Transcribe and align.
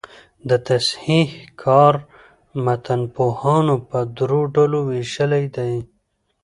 د 0.49 0.51
تصحیح 0.69 1.29
کار 1.63 1.93
متنپوهانو 2.65 3.75
په 3.89 3.99
درو 4.17 4.41
ډلو 4.55 4.79
ویشلی 4.89 5.43
دﺉ. 5.55 5.81